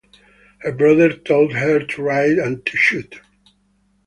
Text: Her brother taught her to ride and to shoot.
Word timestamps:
Her 0.61 0.71
brother 0.71 1.13
taught 1.13 1.53
her 1.53 1.77
to 1.77 2.01
ride 2.01 2.39
and 2.39 2.65
to 2.65 2.75
shoot. 2.75 3.19